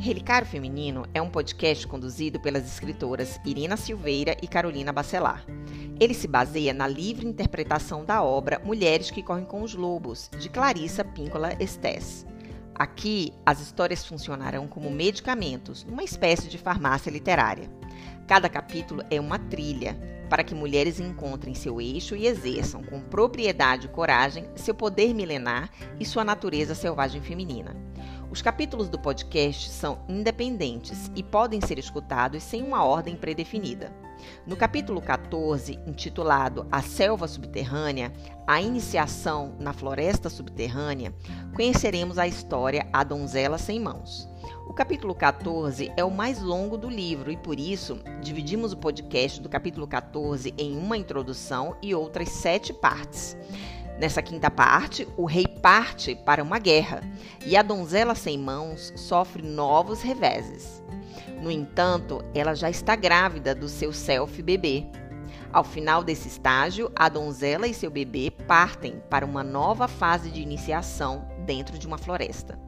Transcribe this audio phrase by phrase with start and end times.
[0.00, 5.44] Relicário Feminino é um podcast conduzido pelas escritoras Irina Silveira e Carolina Bacelar.
[6.00, 10.48] Ele se baseia na livre interpretação da obra Mulheres que Correm com os Lobos, de
[10.48, 12.24] Clarissa Píncola Estés.
[12.74, 17.70] Aqui, as histórias funcionarão como medicamentos, numa espécie de farmácia literária.
[18.26, 23.86] Cada capítulo é uma trilha para que mulheres encontrem seu eixo e exerçam com propriedade
[23.86, 27.76] e coragem seu poder milenar e sua natureza selvagem feminina.
[28.30, 33.92] Os capítulos do podcast são independentes e podem ser escutados sem uma ordem predefinida.
[34.46, 38.12] No capítulo 14, intitulado A Selva Subterrânea,
[38.46, 41.12] a iniciação na floresta subterrânea,
[41.56, 44.28] conheceremos a história A Donzela Sem Mãos.
[44.68, 49.40] O capítulo 14 é o mais longo do livro e, por isso, dividimos o podcast
[49.40, 53.36] do capítulo 14 em uma introdução e outras sete partes.
[54.00, 57.02] Nessa quinta parte, o rei parte para uma guerra
[57.44, 60.82] e a donzela sem mãos sofre novos reveses.
[61.42, 64.86] No entanto, ela já está grávida do seu self bebê.
[65.52, 70.40] Ao final desse estágio, a donzela e seu bebê partem para uma nova fase de
[70.40, 72.58] iniciação dentro de uma floresta.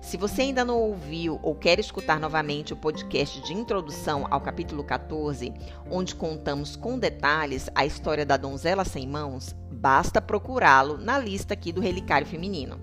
[0.00, 4.82] Se você ainda não ouviu ou quer escutar novamente o podcast de introdução ao capítulo
[4.82, 5.54] 14,
[5.88, 11.72] onde contamos com detalhes a história da donzela sem mãos, basta procurá-lo na lista aqui
[11.72, 12.80] do Relicário Feminino.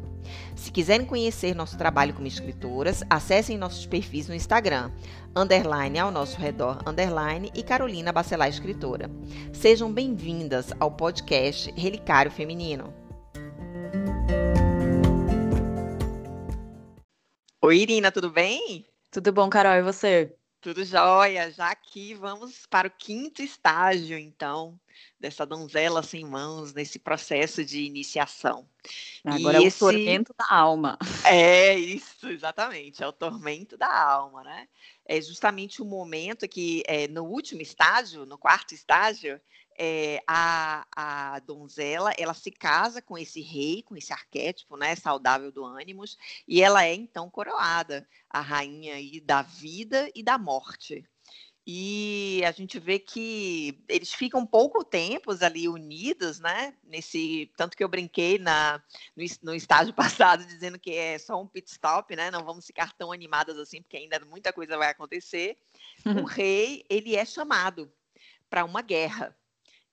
[0.53, 4.91] Se quiserem conhecer nosso trabalho como escritoras, acessem nossos perfis no Instagram,
[5.33, 9.09] underline ao nosso redor, underline e Carolina Bacelar Escritora.
[9.53, 12.93] Sejam bem-vindas ao podcast Relicário Feminino.
[17.61, 18.85] Oi, Irina, tudo bem?
[19.09, 20.35] Tudo bom, Carol, e você?
[20.59, 21.49] Tudo jóia.
[21.49, 24.77] Já aqui vamos para o quinto estágio, então,
[25.19, 28.67] dessa donzela sem mãos, nesse processo de iniciação.
[29.23, 29.77] Agora e é esse...
[29.77, 30.97] o tormento da alma.
[31.25, 34.67] É isso, exatamente, é o tormento da alma, né?
[35.05, 39.39] É justamente o momento que, é, no último estágio, no quarto estágio,
[39.81, 45.53] é, a, a donzela ela se casa com esse rei, com esse arquétipo né, saudável
[45.53, 51.05] do ânimos, e ela é então coroada, a rainha aí da vida e da morte.
[51.71, 56.73] E a gente vê que eles ficam pouco tempos ali unidos, né?
[56.83, 58.81] Nesse tanto que eu brinquei na
[59.15, 62.31] no, no, estágio passado dizendo que é só um pit stop, né?
[62.31, 65.59] Não vamos ficar tão animadas assim, porque ainda muita coisa vai acontecer.
[66.03, 67.93] O rei ele é chamado
[68.49, 69.37] para uma guerra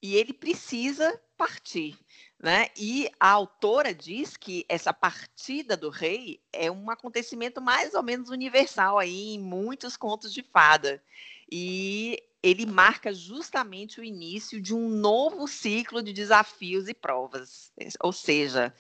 [0.00, 1.98] e ele precisa partir.
[2.38, 2.69] Né?
[2.75, 8.31] E a autora diz que essa partida do rei é um acontecimento mais ou menos
[8.31, 11.03] universal aí em muitos contos de fada.
[11.51, 17.73] E ele marca justamente o início de um novo ciclo de desafios e provas.
[18.01, 18.73] Ou seja,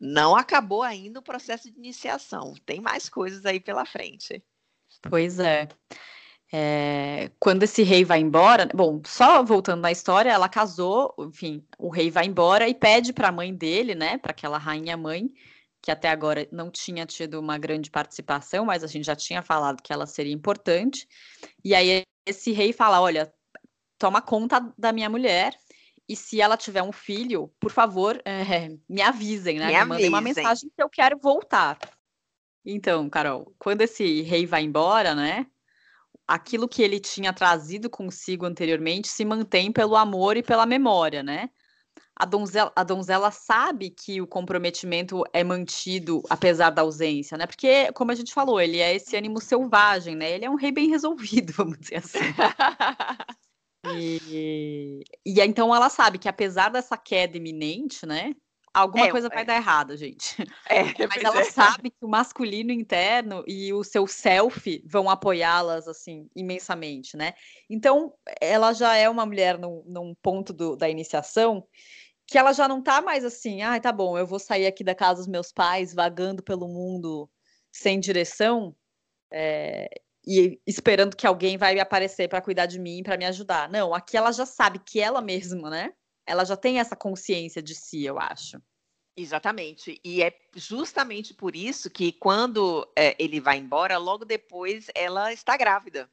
[0.00, 4.42] não acabou ainda o processo de iniciação, tem mais coisas aí pela frente.
[5.02, 5.68] Pois é.
[6.52, 11.88] É, quando esse rei vai embora, bom, só voltando na história, ela casou, enfim, o
[11.88, 15.32] rei vai embora e pede para a mãe dele, né, para aquela rainha mãe,
[15.84, 19.82] que até agora não tinha tido uma grande participação, mas a gente já tinha falado
[19.82, 21.06] que ela seria importante.
[21.62, 23.30] E aí esse rei fala: olha,
[23.98, 25.54] toma conta da minha mulher.
[26.08, 29.66] E se ela tiver um filho, por favor, é, me avisem, né?
[29.66, 31.78] Me, me mandem uma mensagem que eu quero voltar.
[32.64, 35.46] Então, Carol, quando esse rei vai embora, né?
[36.26, 41.50] aquilo que ele tinha trazido consigo anteriormente se mantém pelo amor e pela memória, né?
[42.16, 47.46] A donzela, a donzela sabe que o comprometimento é mantido apesar da ausência, né?
[47.46, 50.30] Porque, como a gente falou, ele é esse ânimo selvagem, né?
[50.30, 52.18] Ele é um rei bem resolvido, vamos dizer assim.
[53.96, 58.34] e, e então ela sabe que apesar dessa queda iminente, né?
[58.74, 59.44] Alguma é, coisa vai é.
[59.44, 60.36] dar errado, gente.
[60.68, 61.44] É, Mas ela é.
[61.44, 67.34] sabe que o masculino interno e o seu self vão apoiá-las, assim, imensamente, né?
[67.70, 71.64] Então, ela já é uma mulher num, num ponto do, da iniciação
[72.34, 74.92] que ela já não tá mais assim, ah, tá bom, eu vou sair aqui da
[74.92, 77.30] casa dos meus pais, vagando pelo mundo
[77.70, 78.74] sem direção,
[79.32, 79.88] é,
[80.26, 83.68] e esperando que alguém vai aparecer para cuidar de mim, para me ajudar.
[83.68, 85.92] Não, aqui ela já sabe que ela mesma, né?
[86.26, 88.60] ela já tem essa consciência de si, eu acho.
[89.16, 90.00] Exatamente.
[90.04, 95.56] E é justamente por isso que quando é, ele vai embora, logo depois ela está
[95.56, 96.10] grávida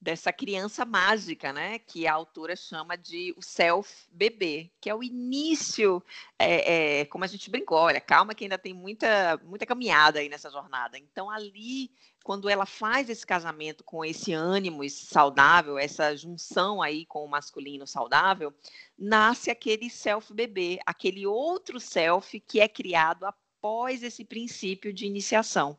[0.00, 1.78] dessa criança mágica, né?
[1.78, 6.02] Que a autora chama de o self-bebê, que é o início,
[6.38, 10.28] é, é, como a gente brincou, olha, calma que ainda tem muita, muita caminhada aí
[10.28, 10.96] nessa jornada.
[10.96, 11.90] Então, ali,
[12.24, 17.86] quando ela faz esse casamento com esse ânimo saudável, essa junção aí com o masculino
[17.86, 18.54] saudável,
[18.98, 25.78] nasce aquele self-bebê, aquele outro self que é criado após esse princípio de iniciação.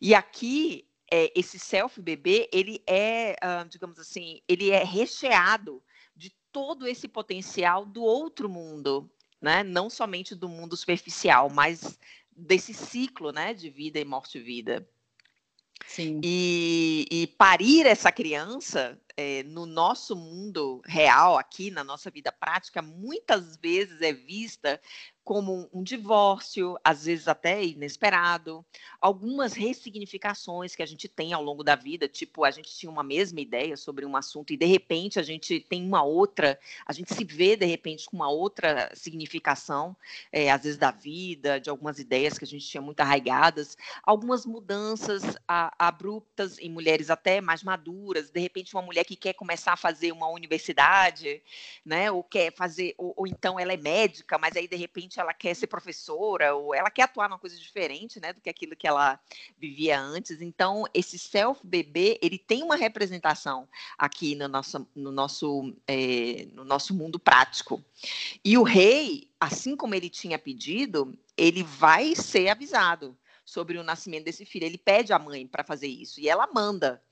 [0.00, 5.82] E aqui é, esse self-bebê, ele é, uh, digamos assim, ele é recheado
[6.16, 9.62] de todo esse potencial do outro mundo, né?
[9.62, 11.98] Não somente do mundo superficial, mas
[12.34, 14.88] desse ciclo, né, de vida e morte-vida.
[15.86, 16.18] Sim.
[16.24, 22.82] E, e parir essa criança é, no nosso mundo real, aqui na nossa vida prática,
[22.82, 24.80] muitas vezes é vista
[25.24, 28.64] como um divórcio, às vezes até inesperado,
[29.00, 33.04] algumas ressignificações que a gente tem ao longo da vida, tipo, a gente tinha uma
[33.04, 37.14] mesma ideia sobre um assunto e de repente a gente tem uma outra, a gente
[37.14, 39.96] se vê de repente com uma outra significação,
[40.32, 44.44] é, às vezes da vida, de algumas ideias que a gente tinha muito arraigadas, algumas
[44.44, 49.72] mudanças a, abruptas em mulheres até mais maduras, de repente uma mulher que quer começar
[49.72, 51.42] a fazer uma universidade,
[51.84, 55.18] né, ou quer fazer, ou, ou então ela é médica, mas aí de repente repente
[55.18, 58.76] ela quer ser professora ou ela quer atuar numa coisa diferente, né, do que aquilo
[58.76, 59.18] que ela
[59.58, 60.40] vivia antes.
[60.40, 63.68] Então, esse self bebê, ele tem uma representação
[63.98, 67.82] aqui no nosso, no nosso, é, no nosso mundo prático.
[68.44, 74.24] E o rei, assim como ele tinha pedido, ele vai ser avisado sobre o nascimento
[74.24, 74.66] desse filho.
[74.66, 77.02] Ele pede à mãe para fazer isso e ela manda.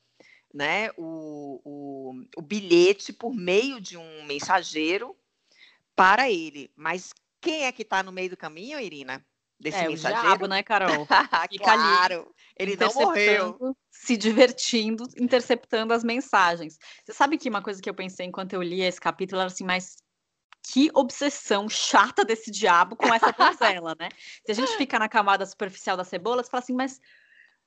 [0.53, 5.17] Né, o, o, o bilhete por meio de um mensageiro
[5.95, 6.71] para ele.
[6.75, 9.25] Mas quem é que está no meio do caminho, Irina?
[9.61, 10.19] Desse é, mensageiro?
[10.19, 11.07] o diabo, né, Carol?
[11.63, 13.77] claro, ele não morreu.
[13.91, 16.79] Se divertindo, interceptando as mensagens.
[17.05, 19.65] Você sabe que uma coisa que eu pensei enquanto eu lia esse capítulo era assim,
[19.65, 19.97] mas
[20.63, 24.09] que obsessão chata desse diabo com essa donzela, né?
[24.45, 27.01] Se a gente fica na camada superficial da cebola, você fala assim, mas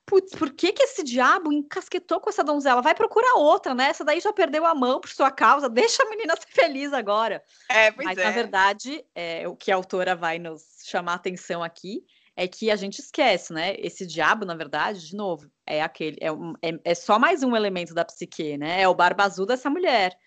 [0.06, 2.82] putz, por que que esse diabo encasquetou com essa donzela?
[2.82, 3.90] Vai procurar outra, né?
[3.90, 7.44] Essa daí já perdeu a mão por sua causa, deixa a menina ser feliz agora.
[7.70, 8.24] É, pois Mas, é.
[8.24, 12.04] na verdade, é, o que a autora vai nos chamar a atenção aqui
[12.36, 13.76] é que a gente esquece, né?
[13.78, 17.56] Esse diabo, na verdade, de novo, é aquele, é, um, é, é só mais um
[17.56, 18.82] elemento da psique, né?
[18.82, 20.18] É o barba azul dessa mulher.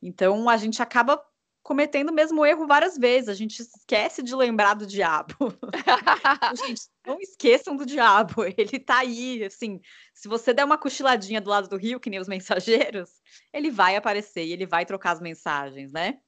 [0.00, 1.20] Então a gente acaba
[1.68, 3.28] cometendo o mesmo erro várias vezes.
[3.28, 5.34] A gente esquece de lembrar do diabo.
[6.66, 8.42] gente, não esqueçam do diabo.
[8.56, 9.78] Ele tá aí, assim.
[10.14, 13.20] Se você der uma cochiladinha do lado do rio, que nem os mensageiros,
[13.52, 16.18] ele vai aparecer e ele vai trocar as mensagens, né?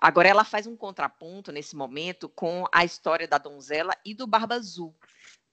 [0.00, 4.54] Agora ela faz um contraponto nesse momento com a história da donzela e do Barba
[4.54, 4.94] Azul.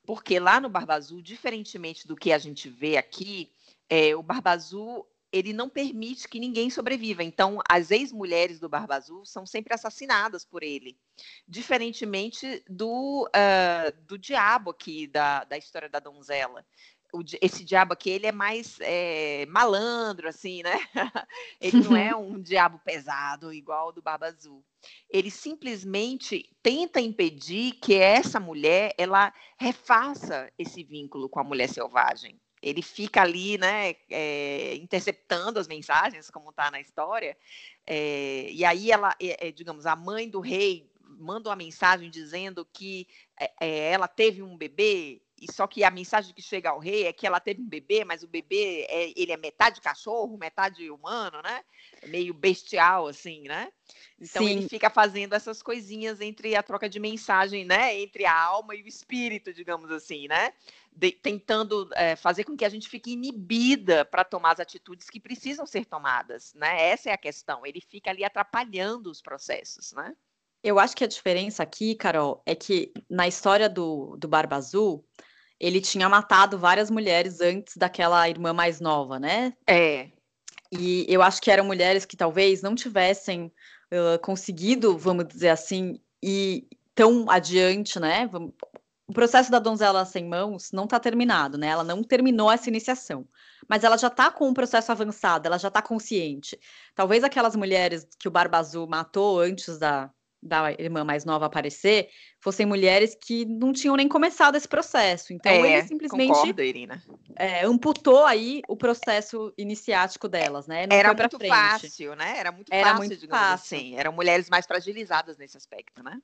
[0.05, 3.51] Porque lá no Barba Azul, diferentemente do que a gente vê aqui,
[3.89, 5.03] é, o Barba Azul
[5.35, 7.21] ele não permite que ninguém sobreviva.
[7.21, 10.97] Então, as ex-mulheres do Barba Azul são sempre assassinadas por ele.
[11.45, 16.65] Diferentemente do, uh, do diabo aqui, da, da história da donzela.
[17.13, 20.79] O, esse diabo aqui, ele é mais é, malandro, assim, né?
[21.59, 24.63] ele não é um diabo pesado, igual o do Barba Azul.
[25.09, 32.39] Ele simplesmente tenta impedir que essa mulher, ela refaça esse vínculo com a mulher selvagem
[32.65, 37.37] ele fica ali, né, é, interceptando as mensagens, como está na história,
[37.85, 43.07] é, e aí ela, é, digamos, a mãe do rei manda uma mensagem dizendo que
[43.59, 47.27] ela teve um bebê, e só que a mensagem que chega ao rei é que
[47.27, 51.63] ela teve um bebê, mas o bebê é, ele é metade cachorro, metade humano, né?
[52.07, 53.71] Meio bestial, assim, né?
[54.19, 54.49] Então Sim.
[54.49, 57.95] ele fica fazendo essas coisinhas entre a troca de mensagem, né?
[57.99, 60.51] Entre a alma e o espírito, digamos assim, né?
[60.91, 65.19] De, tentando é, fazer com que a gente fique inibida para tomar as atitudes que
[65.19, 66.89] precisam ser tomadas, né?
[66.89, 67.65] Essa é a questão.
[67.65, 70.15] Ele fica ali atrapalhando os processos, né?
[70.65, 75.05] Eu acho que a diferença aqui, Carol, é que na história do, do Barba Azul,
[75.59, 79.53] ele tinha matado várias mulheres antes daquela irmã mais nova, né?
[79.67, 80.09] É.
[80.71, 83.51] E eu acho que eram mulheres que talvez não tivessem
[83.91, 88.29] uh, conseguido, vamos dizer assim, ir tão adiante, né?
[89.07, 91.67] O processo da donzela sem mãos não está terminado, né?
[91.67, 93.27] Ela não terminou essa iniciação,
[93.67, 96.59] mas ela já está com um processo avançado, ela já está consciente.
[96.95, 100.09] Talvez aquelas mulheres que o Barba Azul matou antes da,
[100.45, 102.09] da irmã mais nova aparecer
[102.39, 105.33] fossem mulheres que não tinham nem começado esse processo.
[105.33, 107.03] Então é, ele simplesmente concordo, Irina.
[107.35, 110.85] É, amputou aí o processo iniciático delas, né?
[110.85, 111.49] Não Era muito frente.
[111.49, 112.37] fácil, né?
[112.37, 113.77] Era muito Era fácil, muito digamos fácil.
[113.77, 113.95] assim.
[113.97, 116.21] Eram mulheres mais fragilizadas nesse aspecto, né?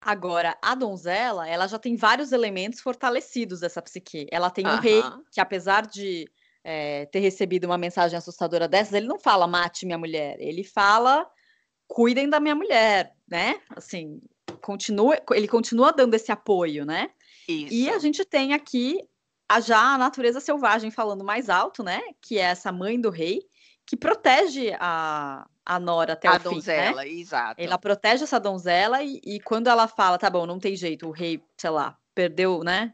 [0.00, 4.26] Agora, a donzela, ela já tem vários elementos fortalecidos dessa psique.
[4.30, 4.78] Ela tem uh -huh.
[4.78, 6.30] um rei que, apesar de
[6.64, 11.26] é, ter recebido uma mensagem assustadora dessas, ele não fala mate minha mulher, ele fala
[11.88, 13.60] cuidem da minha mulher, né?
[13.74, 14.20] Assim,
[14.62, 17.10] continua, ele continua dando esse apoio, né?
[17.48, 17.72] Isso.
[17.72, 19.02] E a gente tem aqui
[19.48, 22.00] a, já a natureza selvagem falando mais alto, né?
[22.20, 23.40] Que é essa mãe do rei,
[23.86, 27.20] que protege a, a Nora até a o donzela, fim, né?
[27.20, 27.60] exato.
[27.60, 31.10] Ela protege essa donzela e, e, quando ela fala, tá bom, não tem jeito, o
[31.10, 32.92] rei, sei lá, perdeu, né?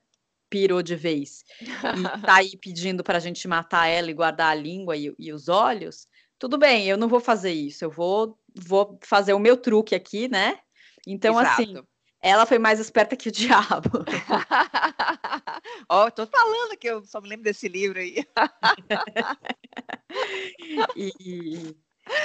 [0.54, 4.54] pirou de vez e tá aí pedindo para a gente matar ela e guardar a
[4.54, 6.06] língua e, e, os olhos,
[6.38, 10.28] tudo bem, eu não vou fazer isso, eu vou, vou fazer o meu truque aqui,
[10.28, 10.58] né?
[11.06, 11.78] Então, assim, Exato.
[11.78, 11.88] assim,
[12.22, 14.04] ela foi mais esperta que o diabo.
[15.88, 18.24] Ó, oh, tô falando que eu só me lembro desse livro aí.
[20.96, 21.76] e,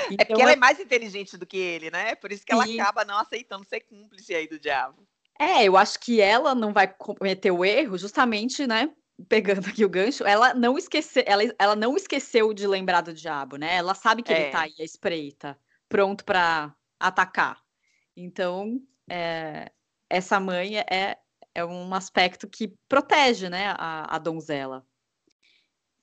[0.09, 2.15] então, é porque ela é mais inteligente do que ele, né?
[2.15, 2.79] Por isso que ela Sim.
[2.79, 5.05] acaba não aceitando ser cúmplice aí do diabo.
[5.39, 8.91] É, eu acho que ela não vai cometer o erro, justamente, né?
[9.27, 13.57] Pegando aqui o gancho, ela não esqueceu, ela, ela não esqueceu de lembrar do diabo,
[13.57, 13.75] né?
[13.75, 14.41] Ela sabe que é.
[14.41, 15.57] ele tá aí à espreita,
[15.89, 17.61] pronto para atacar.
[18.15, 18.79] Então,
[19.09, 19.71] é,
[20.09, 21.17] essa mãe é,
[21.53, 24.85] é um aspecto que protege, né, a, a donzela.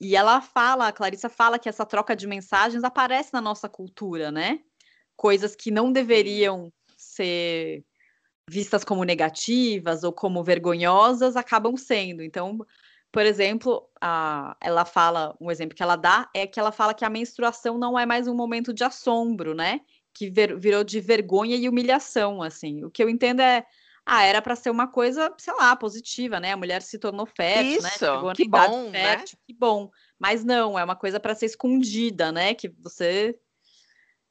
[0.00, 4.30] E ela fala, a Clarissa fala que essa troca de mensagens aparece na nossa cultura,
[4.30, 4.60] né?
[5.16, 7.82] Coisas que não deveriam ser
[8.48, 12.22] vistas como negativas ou como vergonhosas acabam sendo.
[12.22, 12.58] Então,
[13.16, 17.02] por exemplo, a, ela fala, um exemplo que ela dá é que ela fala que
[17.02, 19.80] a menstruação não é mais um momento de assombro, né?
[20.12, 22.84] Que vir, virou de vergonha e humilhação, assim.
[22.84, 23.64] O que eu entendo é
[24.04, 26.52] ah, era para ser uma coisa, sei lá, positiva, né?
[26.52, 27.88] A mulher se tornou fértil, né?
[27.88, 28.34] Isso, né?
[28.34, 29.44] que bom, fértil, né?
[29.46, 29.90] que bom.
[30.18, 32.52] Mas não, é uma coisa para ser escondida, né?
[32.52, 33.34] Que você,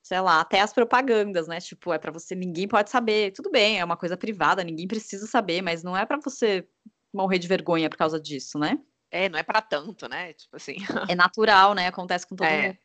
[0.03, 1.59] sei lá, até as propagandas, né?
[1.59, 3.31] Tipo, é para você, ninguém pode saber.
[3.31, 6.67] Tudo bem, é uma coisa privada, ninguém precisa saber, mas não é para você
[7.15, 8.79] morrer de vergonha por causa disso, né?
[9.11, 10.33] É, não é para tanto, né?
[10.33, 10.75] Tipo assim.
[11.09, 11.87] É natural, né?
[11.87, 12.67] Acontece com todo é.
[12.67, 12.77] mundo.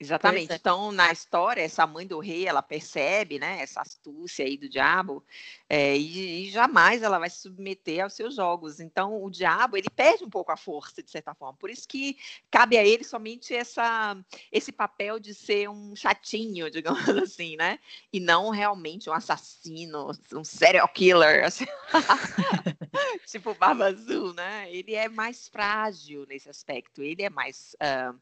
[0.00, 0.52] Exatamente.
[0.52, 0.56] É.
[0.56, 5.24] Então, na história, essa mãe do rei, ela percebe, né, essa astúcia aí do diabo,
[5.68, 8.78] é, e, e, jamais ela vai se submeter aos seus jogos.
[8.78, 11.58] Então, o diabo, ele perde um pouco a força, de certa forma.
[11.58, 12.16] Por isso que
[12.48, 14.16] cabe a ele somente essa,
[14.52, 17.80] esse papel de ser um chatinho, digamos assim, né?
[18.12, 21.66] E não realmente um assassino, um serial killer, assim.
[23.26, 24.72] tipo Barba Azul, né?
[24.72, 27.74] Ele é mais frágil nesse aspecto, ele é mais...
[27.82, 28.16] Uh,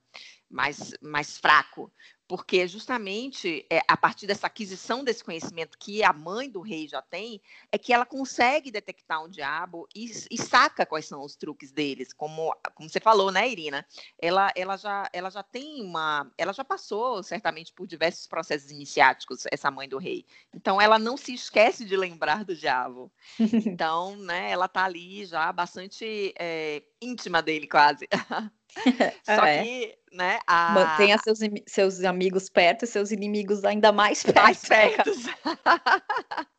[0.49, 1.93] mais, mais fraco,
[2.29, 7.00] porque justamente é, a partir dessa aquisição desse conhecimento que a mãe do rei já
[7.00, 11.71] tem, é que ela consegue detectar um diabo e, e saca quais são os truques
[11.71, 13.87] deles, como, como você falou, né, Irina?
[14.21, 16.31] Ela, ela, já, ela já tem uma.
[16.37, 20.25] Ela já passou certamente por diversos processos iniciáticos, essa mãe do rei.
[20.55, 23.12] Então ela não se esquece de lembrar do diabo.
[23.76, 28.09] Então, né, ela tá ali já bastante é, íntima dele, quase.
[29.25, 29.62] Só é.
[29.62, 30.73] que, né, a...
[30.73, 34.42] Mantenha seus, seus amigos perto e seus inimigos ainda mais perto.
[34.42, 35.11] Mais perto.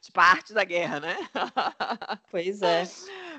[0.00, 1.16] tipo a arte da guerra, né?
[2.30, 2.84] Pois é.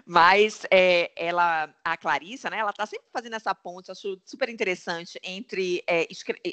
[0.06, 5.20] Mas é, ela, a Clarissa, né, ela tá sempre fazendo essa ponte, acho super interessante,
[5.24, 6.08] entre é,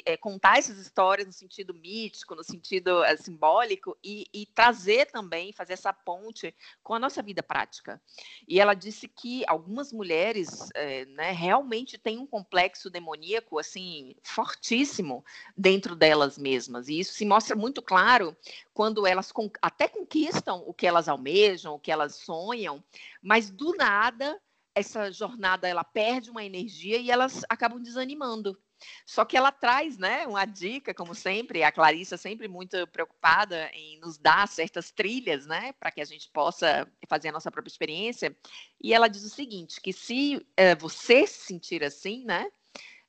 [0.05, 5.73] é, contar essas histórias no sentido mítico, no sentido simbólico, e, e, trazer também, fazer
[5.73, 8.01] essa ponte com a nossa vida prática.
[8.47, 10.69] E ela disse que algumas mulheres
[11.15, 15.23] né, realmente têm um complexo demoníaco, assim, fortíssimo
[15.57, 16.87] dentro delas mesmas.
[16.87, 18.35] E isso se mostra muito claro
[18.73, 22.83] quando elas até conquistam o que elas almejam, o que elas sonham,
[23.21, 24.39] mas do nada
[24.75, 28.57] essa jornada ela perde uma energia e elas acabam desanimando.
[29.05, 33.99] Só que ela traz, né, uma dica, como sempre, a Clarissa sempre muito preocupada em
[33.99, 38.35] nos dar certas trilhas, né, para que a gente possa fazer a nossa própria experiência.
[38.81, 42.49] E ela diz o seguinte, que se uh, você se sentir assim, né,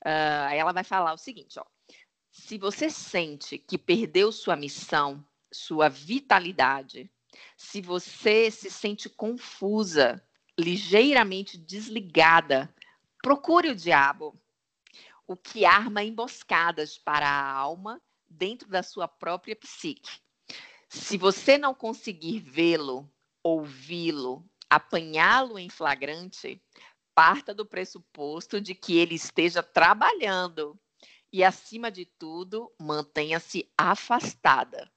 [0.05, 1.65] uh, ela vai falar o seguinte, ó,
[2.33, 7.11] se você sente que perdeu sua missão, sua vitalidade,
[7.57, 10.23] se você se sente confusa,
[10.59, 12.73] ligeiramente desligada,
[13.23, 14.39] procure o diabo,
[15.27, 20.21] o que arma emboscadas para a alma dentro da sua própria psique.
[20.89, 23.09] Se você não conseguir vê-lo,
[23.43, 26.61] ouvi-lo, apanhá-lo em flagrante,
[27.15, 30.79] parta do pressuposto de que ele esteja trabalhando
[31.33, 34.91] e, acima de tudo, mantenha-se afastada.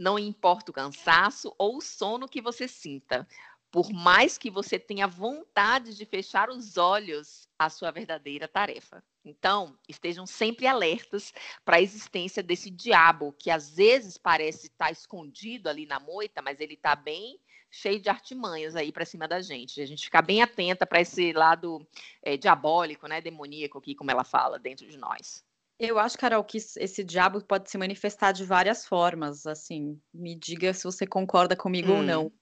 [0.00, 3.28] Não importa o cansaço ou o sono que você sinta,
[3.70, 9.04] por mais que você tenha vontade de fechar os olhos à sua verdadeira tarefa.
[9.22, 11.34] Então, estejam sempre alertas
[11.66, 16.60] para a existência desse diabo, que às vezes parece estar escondido ali na moita, mas
[16.60, 17.38] ele está bem
[17.70, 19.82] cheio de artimanhas aí para cima da gente.
[19.82, 21.86] A gente ficar bem atenta para esse lado
[22.22, 25.44] é, diabólico, né, demoníaco aqui, como ela fala, dentro de nós.
[25.80, 29.46] Eu acho, Carol, que esse diabo pode se manifestar de várias formas.
[29.46, 31.96] Assim, me diga se você concorda comigo hum.
[31.96, 32.26] ou não.
[32.26, 32.32] Hum.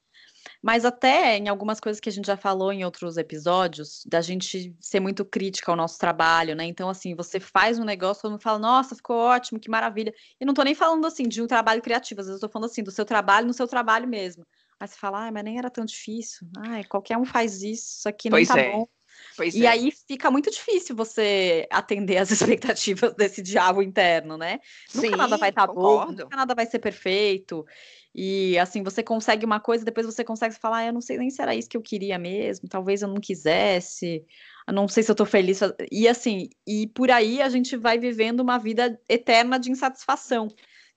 [0.61, 4.75] Mas até em algumas coisas que a gente já falou em outros episódios, da gente
[4.81, 6.65] ser muito crítica ao nosso trabalho, né?
[6.65, 10.13] Então, assim, você faz um negócio, todo mundo fala, nossa, ficou ótimo, que maravilha.
[10.39, 12.69] E não tô nem falando assim de um trabalho criativo, às vezes eu tô falando
[12.69, 14.45] assim, do seu trabalho no seu trabalho mesmo.
[14.77, 16.47] Mas você fala, ah, mas nem era tão difícil.
[16.57, 18.71] Ai, qualquer um faz isso, isso aqui não pois tá é.
[18.71, 18.87] bom.
[19.35, 19.69] Pois e é.
[19.69, 24.59] aí fica muito difícil você atender as expectativas desse diabo interno, né?
[24.93, 27.65] Nunca Sim, nada vai estar tá bom, nunca nada vai ser perfeito.
[28.13, 31.29] E assim, você consegue uma coisa, depois você consegue falar, ah, eu não sei nem
[31.29, 34.25] se era isso que eu queria mesmo, talvez eu não quisesse,
[34.67, 35.59] eu não sei se eu tô feliz.
[35.91, 40.47] E assim, e por aí a gente vai vivendo uma vida eterna de insatisfação.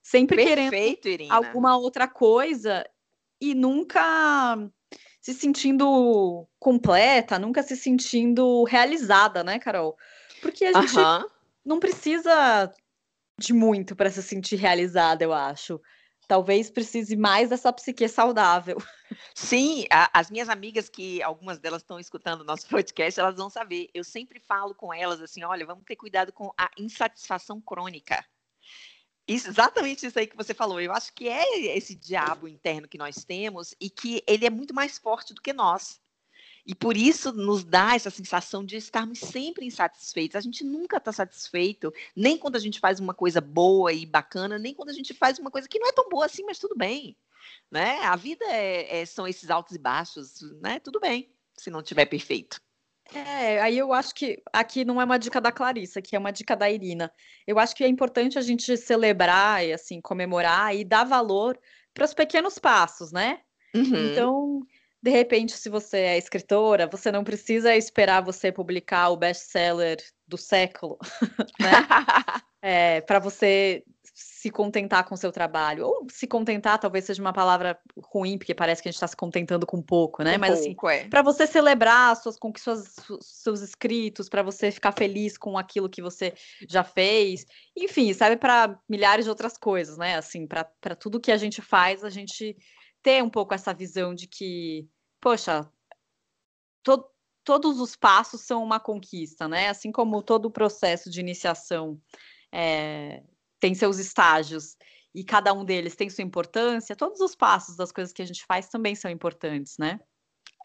[0.03, 1.35] Sempre Perfeito, querendo Irina.
[1.35, 2.85] alguma outra coisa
[3.41, 4.57] e nunca
[5.23, 9.97] se sentindo completa, nunca se sentindo realizada, né, Carol?
[10.43, 11.25] Porque a gente Aham.
[11.65, 12.71] não precisa
[13.39, 15.81] de muito para se sentir realizada, eu acho.
[16.27, 18.77] Talvez precise mais dessa psique saudável.
[19.35, 23.49] Sim, a- as minhas amigas, que algumas delas estão escutando o nosso podcast, elas vão
[23.49, 23.91] saber.
[23.95, 28.25] Eu sempre falo com elas assim: olha, vamos ter cuidado com a insatisfação crônica.
[29.33, 30.81] Exatamente isso aí que você falou.
[30.81, 34.75] Eu acho que é esse diabo interno que nós temos e que ele é muito
[34.75, 36.01] mais forte do que nós.
[36.65, 40.37] E por isso nos dá essa sensação de estarmos sempre insatisfeitos.
[40.37, 44.59] A gente nunca está satisfeito, nem quando a gente faz uma coisa boa e bacana,
[44.59, 46.77] nem quando a gente faz uma coisa que não é tão boa assim, mas tudo
[46.77, 47.17] bem.
[47.71, 47.99] Né?
[48.03, 50.79] A vida é, é, são esses altos e baixos, né?
[50.79, 52.61] Tudo bem, se não tiver perfeito.
[53.15, 56.33] É, aí eu acho que aqui não é uma dica da Clarissa, aqui é uma
[56.33, 57.13] dica da Irina.
[57.47, 61.59] Eu acho que é importante a gente celebrar e assim comemorar e dar valor
[61.93, 63.41] para os pequenos passos, né?
[63.75, 64.11] Uhum.
[64.11, 64.61] Então,
[65.03, 70.39] de repente, se você é escritora, você não precisa esperar você publicar o best-seller do
[70.39, 70.99] século,
[71.61, 71.71] né?
[72.63, 73.83] é, para você
[74.43, 75.87] se contentar com o seu trabalho.
[75.87, 79.17] Ou se contentar, talvez seja uma palavra ruim, porque parece que a gente está se
[79.17, 80.37] contentando com pouco, né?
[80.37, 81.07] Mas assim, pouco, é.
[81.07, 86.35] para você celebrar suas conquistas, seus escritos, para você ficar feliz com aquilo que você
[86.69, 87.47] já fez.
[87.77, 90.17] Enfim, serve para milhares de outras coisas, né?
[90.17, 92.57] Assim, para tudo que a gente faz, a gente
[93.01, 94.89] ter um pouco essa visão de que,
[95.21, 95.71] poxa,
[96.83, 97.05] to,
[97.45, 99.69] todos os passos são uma conquista, né?
[99.69, 101.97] Assim como todo o processo de iniciação
[102.51, 103.23] é,
[103.63, 104.77] tem seus estágios
[105.15, 108.45] e cada um deles tem sua importância, todos os passos das coisas que a gente
[108.45, 110.01] faz também são importantes, né?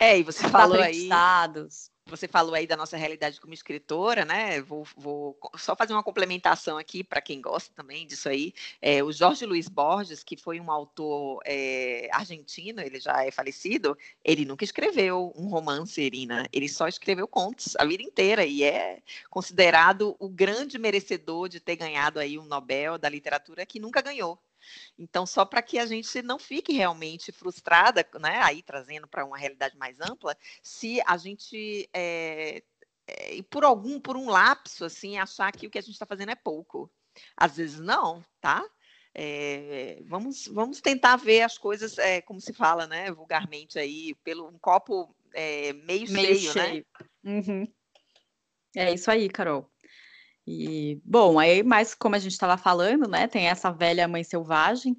[0.02, 0.82] É, e você falou aí.
[0.82, 1.92] Aprendizados.
[2.08, 4.62] Você falou aí da nossa realidade como escritora, né?
[4.62, 8.54] Vou, vou só fazer uma complementação aqui para quem gosta também disso aí.
[8.82, 13.98] É, o Jorge Luiz Borges, que foi um autor é, argentino, ele já é falecido,
[14.24, 16.48] ele nunca escreveu um romance, Irina.
[16.54, 21.76] Ele só escreveu contos a vida inteira e é considerado o grande merecedor de ter
[21.76, 24.40] ganhado aí um Nobel da literatura que nunca ganhou.
[24.98, 29.38] Então, só para que a gente não fique realmente frustrada, né, aí trazendo para uma
[29.38, 32.64] realidade mais ampla, se a gente, é,
[33.08, 36.32] é, por algum, por um lapso, assim, achar que o que a gente está fazendo
[36.32, 36.92] é pouco.
[37.36, 38.64] Às vezes não, tá?
[39.14, 44.48] É, vamos, vamos tentar ver as coisas, é, como se fala, né, vulgarmente aí, pelo
[44.48, 45.16] um copo
[45.86, 46.86] meio, meio, cheio, cheio.
[47.24, 47.42] né?
[47.42, 47.68] Uhum.
[48.76, 49.68] É isso aí, Carol.
[50.48, 54.96] E, bom, aí, mas como a gente estava falando, né, tem essa velha mãe selvagem,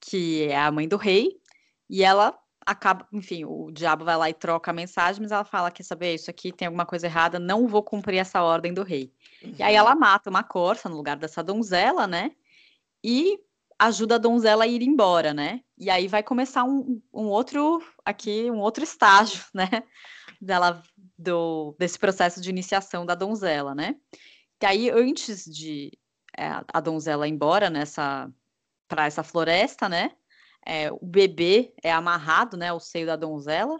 [0.00, 1.40] que é a mãe do rei,
[1.88, 5.70] e ela acaba, enfim, o diabo vai lá e troca a mensagem, mas ela fala:
[5.70, 9.12] quer saber, isso aqui tem alguma coisa errada, não vou cumprir essa ordem do rei.
[9.42, 9.54] Uhum.
[9.58, 12.32] E aí ela mata uma corça no lugar dessa donzela, né?
[13.04, 13.38] E
[13.78, 15.60] ajuda a donzela a ir embora, né?
[15.78, 19.68] E aí vai começar um, um outro aqui, um outro estágio, né?
[20.40, 20.82] Dela,
[21.16, 23.96] do, desse processo de iniciação da donzela, né?
[24.62, 25.90] Que aí, antes de
[26.38, 28.32] é, a donzela ir embora nessa
[28.86, 30.12] para essa floresta, né?
[30.64, 33.76] É, o bebê é amarrado, né, ao seio da donzela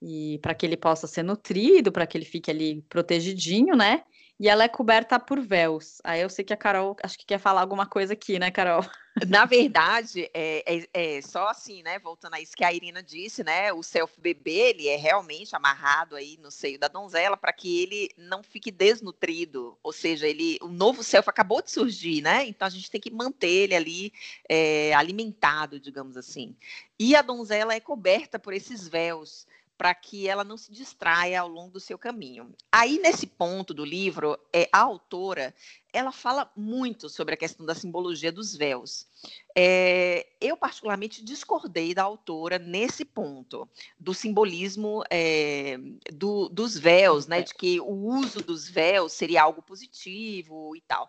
[0.00, 4.04] e para que ele possa ser nutrido, para que ele fique ali protegidinho, né?
[4.38, 6.00] E ela é coberta por véus.
[6.02, 8.84] Aí eu sei que a Carol acho que quer falar alguma coisa aqui, né, Carol?
[9.28, 12.00] Na verdade, é, é, é, só assim, né?
[12.00, 13.72] Voltando a isso que a Irina disse, né?
[13.72, 18.42] O self-bebê, ele é realmente amarrado aí no seio da donzela para que ele não
[18.42, 19.78] fique desnutrido.
[19.84, 22.44] Ou seja, ele, o novo self acabou de surgir, né?
[22.44, 24.12] Então a gente tem que manter ele ali
[24.48, 26.56] é, alimentado, digamos assim.
[26.98, 31.48] E a donzela é coberta por esses véus para que ela não se distraia ao
[31.48, 32.54] longo do seu caminho.
[32.70, 35.54] Aí, nesse ponto do livro, é, a autora
[35.92, 39.06] ela fala muito sobre a questão da simbologia dos véus.
[39.56, 45.78] É, eu, particularmente, discordei da autora nesse ponto, do simbolismo é,
[46.12, 51.08] do, dos véus, né, de que o uso dos véus seria algo positivo e tal.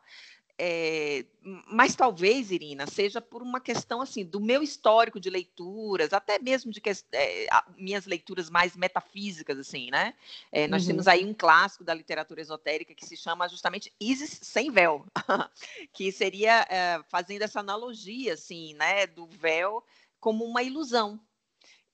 [0.57, 1.25] É,
[1.67, 6.71] mas talvez, Irina, seja por uma questão assim do meu histórico de leituras, até mesmo
[6.71, 10.13] de que, é, minhas leituras mais metafísicas, assim, né?
[10.51, 10.87] É, nós uhum.
[10.87, 15.05] temos aí um clássico da literatura esotérica que se chama justamente Isis sem véu,
[15.91, 16.65] que seria
[17.09, 19.83] fazendo essa analogia, assim, né, do véu
[20.19, 21.19] como uma ilusão.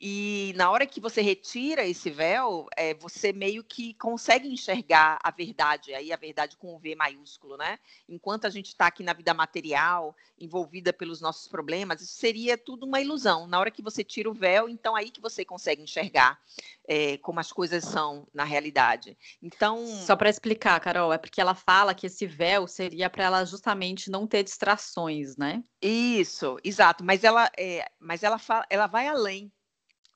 [0.03, 5.29] E na hora que você retira esse véu, é, você meio que consegue enxergar a
[5.29, 7.77] verdade, aí a verdade com o V maiúsculo, né?
[8.09, 12.87] Enquanto a gente está aqui na vida material, envolvida pelos nossos problemas, isso seria tudo
[12.87, 13.45] uma ilusão.
[13.45, 16.41] Na hora que você tira o véu, então aí que você consegue enxergar
[16.87, 19.15] é, como as coisas são na realidade.
[19.39, 19.85] Então.
[19.85, 24.09] Só para explicar, Carol, é porque ela fala que esse véu seria para ela justamente
[24.09, 25.63] não ter distrações, né?
[25.79, 27.03] Isso, exato.
[27.03, 29.51] Mas ela, é, mas ela, fala, ela vai além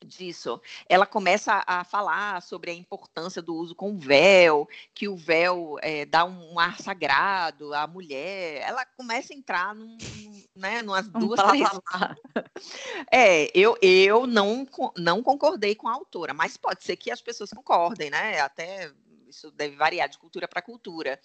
[0.03, 0.62] disso.
[0.88, 6.05] Ela começa a falar sobre a importância do uso com véu, que o véu é,
[6.05, 8.62] dá um ar sagrado à mulher.
[8.62, 9.97] Ela começa a entrar num,
[10.55, 11.69] né, numas duas, três...
[13.12, 17.49] É, eu, eu não, não concordei com a autora, mas pode ser que as pessoas
[17.51, 18.39] concordem, né?
[18.39, 18.91] Até
[19.35, 21.19] isso deve variar de cultura para cultura.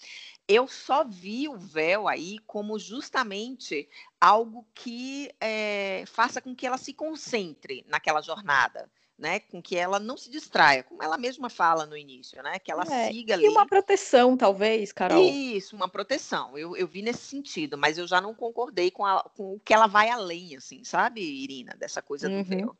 [0.47, 3.89] Eu só vi o véu aí como justamente
[4.21, 8.91] algo que é, faça com que ela se concentre naquela jornada.
[9.19, 12.59] Né, com que ela não se distraia, como ela mesma fala no início, né?
[12.59, 13.45] Que ela é, siga ali.
[13.45, 15.23] E uma proteção, talvez, Carol.
[15.23, 16.57] Isso, uma proteção.
[16.57, 19.75] Eu, eu vi nesse sentido, mas eu já não concordei com, a, com o que
[19.75, 22.43] ela vai além, assim, sabe, Irina, dessa coisa uhum.
[22.43, 22.77] do véu.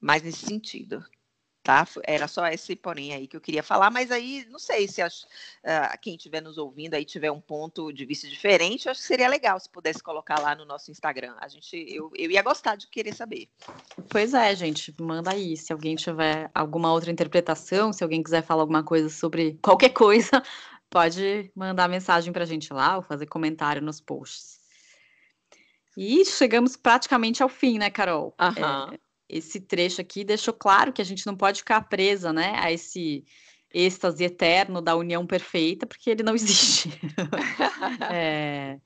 [0.00, 1.04] Mas nesse sentido
[1.62, 1.86] tá?
[2.04, 5.22] Era só esse porém aí que eu queria falar, mas aí não sei se as,
[5.22, 9.06] uh, quem estiver nos ouvindo aí tiver um ponto de vista diferente, eu acho que
[9.06, 11.34] seria legal se pudesse colocar lá no nosso Instagram.
[11.38, 13.48] A gente, eu, eu ia gostar de querer saber.
[14.08, 15.56] Pois é, gente, manda aí.
[15.56, 20.42] Se alguém tiver alguma outra interpretação, se alguém quiser falar alguma coisa sobre qualquer coisa,
[20.88, 24.60] pode mandar mensagem para a gente lá ou fazer comentário nos posts.
[25.96, 28.34] E chegamos praticamente ao fim, né, Carol?
[28.40, 28.94] Uhum.
[28.94, 28.98] É,
[29.30, 33.24] esse trecho aqui deixou claro que a gente não pode ficar presa, né, a esse
[33.72, 36.90] êxtase eterno da união perfeita, porque ele não existe.
[38.12, 38.78] é,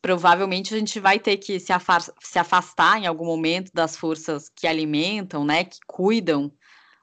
[0.00, 1.72] provavelmente a gente vai ter que se,
[2.20, 6.50] se, afastar em algum momento das forças que alimentam, né, que cuidam,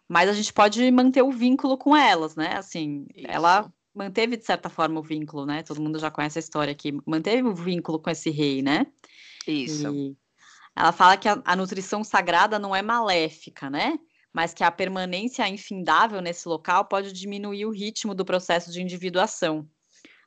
[0.08, 2.56] mas a gente pode manter o vínculo com elas, né?
[2.56, 3.28] Assim, Isso.
[3.28, 5.64] ela manteve de certa forma o vínculo, né?
[5.64, 8.88] Todo mundo já conhece a história aqui, manteve o vínculo com esse rei, né?
[9.46, 9.94] Isso.
[9.94, 10.16] E
[10.78, 13.98] ela fala que a, a nutrição sagrada não é maléfica, né?
[14.32, 19.68] Mas que a permanência infindável nesse local pode diminuir o ritmo do processo de individuação.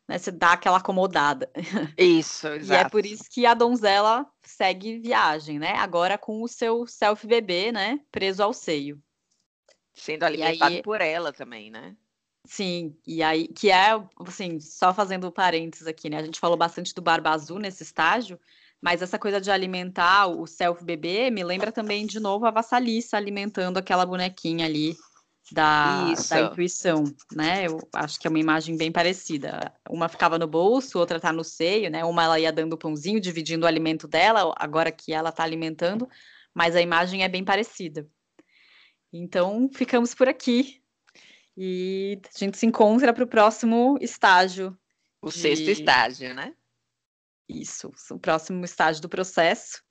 [0.09, 0.19] Né?
[0.19, 1.49] Você dá aquela acomodada.
[1.97, 2.73] Isso, exato.
[2.73, 5.77] E é por isso que a donzela segue viagem, né?
[5.77, 8.01] Agora com o seu self-bebê, né?
[8.11, 9.01] Preso ao seio.
[9.95, 11.95] Sendo alimentado aí, por ela também, né?
[12.45, 13.91] Sim, e aí, que é,
[14.27, 16.17] assim, só fazendo parênteses aqui, né?
[16.17, 18.41] A gente falou bastante do barba azul nesse estágio,
[18.81, 23.77] mas essa coisa de alimentar o self-bebê me lembra também, de novo, a vassaliça alimentando
[23.77, 24.97] aquela bonequinha ali
[25.53, 27.67] da, da, intuição, né?
[27.67, 29.73] Eu acho que é uma imagem bem parecida.
[29.89, 32.05] Uma ficava no bolso, outra tá no seio, né?
[32.05, 36.09] Uma ela ia dando o pãozinho, dividindo o alimento dela, agora que ela tá alimentando,
[36.55, 38.09] mas a imagem é bem parecida.
[39.13, 40.81] Então, ficamos por aqui.
[41.57, 44.77] E a gente se encontra para o próximo estágio.
[45.21, 45.39] O de...
[45.39, 46.55] sexto estágio, né?
[47.51, 49.83] Isso, o próximo estágio do processo,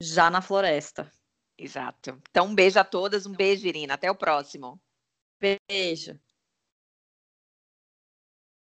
[0.00, 1.10] já na floresta.
[1.58, 2.18] Exato.
[2.30, 3.94] Então, um beijo a todas, um beijo, Irina.
[3.94, 4.80] Até o próximo.
[5.38, 6.18] Beijo.